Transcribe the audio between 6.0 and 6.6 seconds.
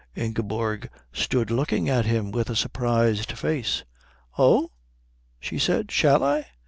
I?"